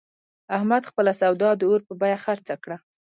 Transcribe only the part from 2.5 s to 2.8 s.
کړه.